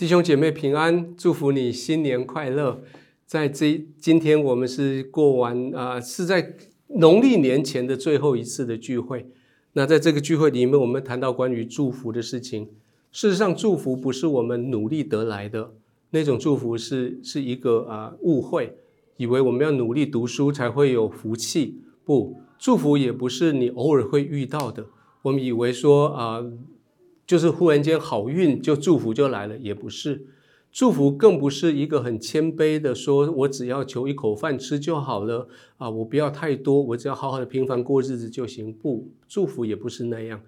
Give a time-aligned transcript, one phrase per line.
[0.00, 2.80] 弟兄姐妹平安，祝福你新年快乐。
[3.26, 6.56] 在这今天，我们是过完啊，是在
[6.86, 9.28] 农历年前的最后一次的聚会。
[9.74, 12.70] 那在这个聚会里面，我们谈到关于祝福的事情。
[13.12, 15.74] 事实上，祝福不是我们努力得来的
[16.12, 18.78] 那种祝福，是是一个啊误会，
[19.18, 21.82] 以为我们要努力读书才会有福气。
[22.06, 24.86] 不，祝福也不是你偶尔会遇到的。
[25.20, 26.42] 我们以为说啊。
[27.30, 30.26] 就是忽然间好运就祝福就来了，也不是
[30.72, 38.72] 祝福，更不是一个很谦卑的说，我只要求一口饭吃就好了啊，我不要太多，我只要好好的平凡过日子就行。
[38.72, 40.40] 不，祝福也不是那样。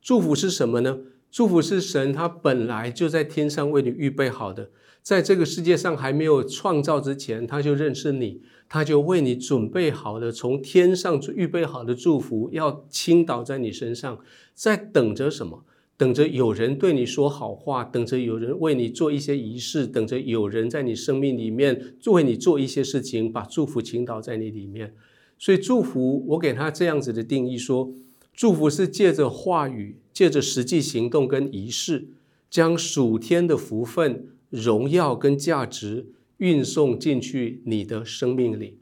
[0.00, 1.00] 祝福是什么呢？
[1.30, 4.70] 祝福是神他本来就在天上为你预备好的，
[5.02, 14.18] 在这个世界上还没有创造之前，他就认识你，他就为你准备好了从天上预备好的祝福要倾倒在你身上，
[14.54, 15.64] 在等着什么？
[16.00, 24.94] 等着有人对你说好话，等着有人为你做一些仪式，等着有人在你生命里面为你做一些事情，把祝福倾倒在你里面。
[25.38, 27.92] 所以祝福，我给他这样子的定义：说，
[28.32, 32.08] 祝福是借着话语，借着实际行动跟仪式，
[32.48, 36.06] 将属天的福分、荣耀跟价值
[36.38, 38.78] 运送进去你的生命里。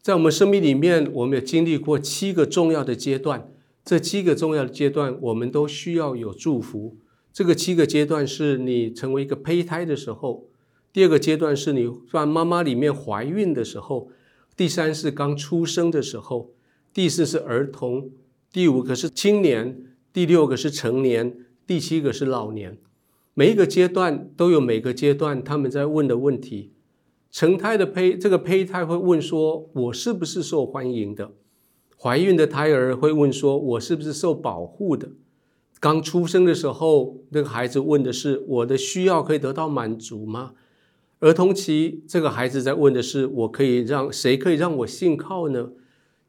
[0.00, 3.48] 在我们生命里面，我们有经历过七个重要的阶段。
[3.84, 6.96] 这七个重要的阶段，我们都需要有祝福。
[7.32, 10.44] 这个七个阶段是你成为一个胚胎的时候；
[10.92, 14.08] 第二个阶段是你在妈妈里面怀孕的时候；
[14.56, 16.50] 第三是刚出生的时候；
[16.92, 18.10] 第四是儿童；
[18.52, 19.74] 第五个是青年；
[20.12, 21.30] 第六个是成年；
[21.66, 22.78] 第七个是老年。
[23.34, 26.72] 每一个阶段都有每个阶段他们在问的问题。
[27.30, 31.32] 成胎的胚这个胚胎会问说：“我是不是受欢迎的？”
[32.02, 35.12] 怀孕的胎儿会问说：“我是不是受保护的？”
[35.78, 40.54] 刚出生的时候，那个孩子问的是：“我的需要可以得到满足吗？”
[41.20, 45.70] 儿童期，这个孩子在问的是：“我可以让谁可以让我信靠呢？”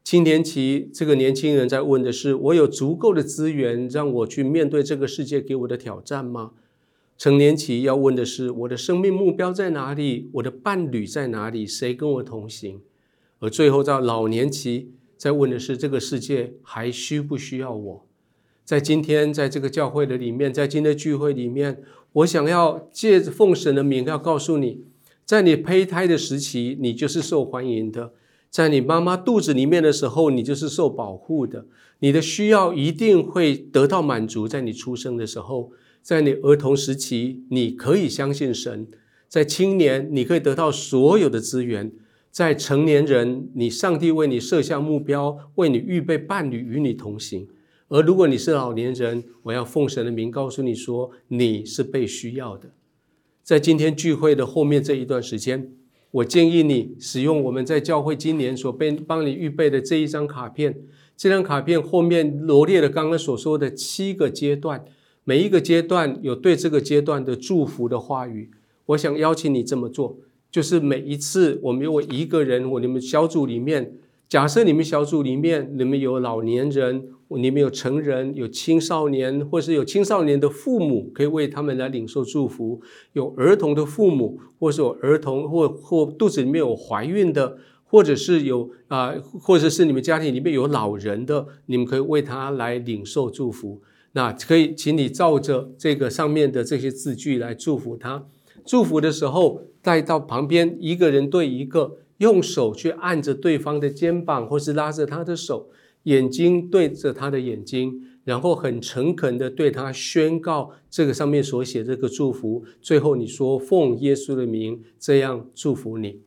[0.04, 6.52] 青年期，这个年轻人在问的是：“我有足够的资源让我去面对这个世界给我的挑战吗？”
[7.18, 10.30] 成年期要问的是：“我的生命目标在哪里？
[10.34, 11.66] 我的伴侣在哪里？
[11.66, 12.80] 谁跟我同行？”
[13.40, 14.92] 而最后到老年期。
[15.16, 18.06] 在问的是这个世界还需不需要我？
[18.64, 21.82] 在今天，在这个教会的里面，在今天的聚会里面，
[22.12, 24.84] 我想要借奉神的名，要告诉你，
[25.24, 28.12] 在你胚胎的时期，你就是受欢迎的；
[28.50, 31.66] 在你妈妈肚子里面的时候，你就是受保护的。
[32.00, 34.48] 你的需要一定会得到满足。
[34.48, 38.86] 在你出生的时候，在你儿童时期，你可以相信神；
[39.28, 41.92] 在青年，你可以得到所有的资源。
[42.34, 47.46] 在成年人，你上帝为你设下目标，为你预备伴侣与你同行；
[47.86, 52.70] 而如果你是老年人，我要奉神的名告诉你说，你是被需要的。
[53.44, 55.70] 在今天聚会的后面这一段时间，
[56.10, 60.80] 我建议你使用我们在教会今年所被帮你预备的这一张卡片。
[61.16, 64.84] 这张卡片后面罗列了刚刚所说的七个阶段，
[65.22, 68.50] 每一个阶段有对这个阶段的祝福的话语。
[68.86, 70.18] 我想邀请你这么做。
[70.54, 73.94] 就是每一次我们有一个人，我你们小组里面，
[74.28, 82.78] 假设你们小组里面你们有老年人，你们有成人，有青少年，或是有青少年的父母，可以为他们来领受祝福；
[83.14, 93.82] 有儿童的父母，或是有儿童或或肚子里面有怀孕的，或者是有啊，或者是你们家庭里面有老人的，你们可以为他来领受祝福。
[94.12, 98.26] 那可以，请你照着这个上面的这些字句来祝福他。
[98.64, 105.68] 祝福的时候，带到旁边一个人对一个，用手去按着对方的肩膀，或是拉着他的手，
[106.04, 112.64] 眼睛对着他的眼睛，然后很诚恳的对他宣告这个上面所写这个祝福。
[112.80, 116.20] 最后你说奉耶稣的名这样祝福你。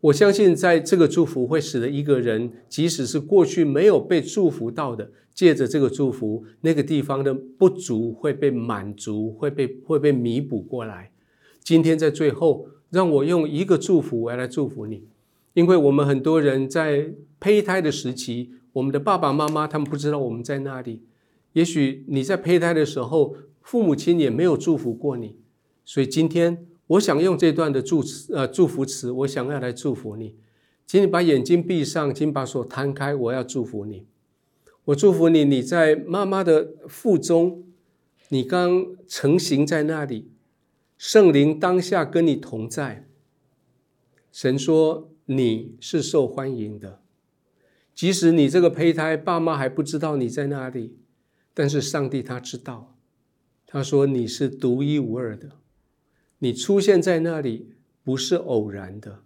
[0.00, 11.10] 我相信在这个祝福会使得一个人，即使是过去没有被祝福到的，借着这个祝福，那个地方的不足会被满足，会被会被弥补过来。
[11.70, 15.04] 今天在最后，让我用一个祝福来来祝福你，
[15.54, 21.04] 因为我们很多人在胚胎的时期，我们的爸爸妈妈他们不知道我们在那里。
[21.52, 25.36] 也许你在胚胎的时候，父母亲也没有祝福过你，
[25.84, 30.34] 所以今天我想用这段的祝词呃祝福词，我想要来祝福你。
[30.88, 34.08] 请你把眼睛闭上，请把手摊开，我要祝福你。
[34.86, 37.62] 我祝福你，你在妈妈的腹中，
[38.30, 40.32] 你刚成型在那里。
[41.00, 43.08] 圣灵当下跟你同在。
[44.30, 47.00] 神说你是受欢迎的，
[47.94, 50.98] 即使你这个胚胎爸妈还不知道你在哪里，
[51.54, 52.98] 但是上帝他知道。
[53.66, 55.52] 他说你是独一无二的，
[56.40, 57.70] 你出现在那里
[58.04, 59.22] 不是偶然的，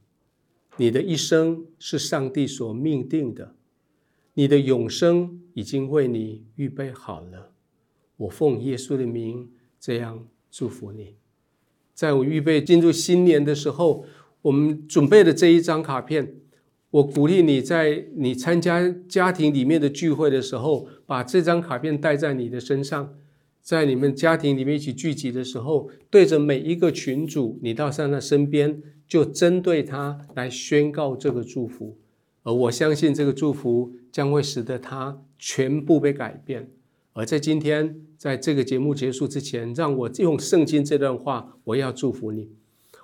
[0.76, 3.56] 你的一生是上帝所命定的，
[4.34, 7.52] 你的永生已经为你预备好了。
[8.18, 9.50] 我奉耶稣的名
[9.80, 11.16] 这样祝福你。
[11.94, 14.04] 在我预备进入新年的时候，
[14.42, 16.34] 我们准备的这一张卡片，
[16.90, 23.14] 我鼓励你在你参加家庭里面的聚会的时候，把这张卡片带在你的身上。
[23.62, 31.96] 在你们家庭里面一起聚集的时候，对着每一个群主，你到上他身边，就针对他来宣告这个祝福。
[32.42, 36.68] 而我相信这个祝福将会使得他全部被改变。
[37.14, 42.50] 而在今天，在这个节目结束之前，让我用圣经这段话，我要祝福你。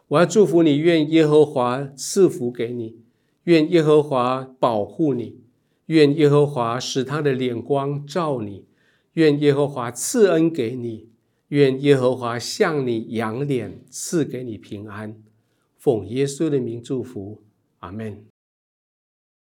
[0.09, 2.99] 我要祝福你，愿耶和华赐福给你，
[3.45, 5.39] 愿耶和华保护你，
[5.87, 8.67] 愿耶和华使他的脸光照你。
[9.15, 11.09] 愿耶和华赐恩给你，
[11.49, 15.17] 愿耶和华向你扬脸，赐给你平安。
[15.77, 17.43] 奉耶稣的名祝福，
[17.79, 18.30] 阿门。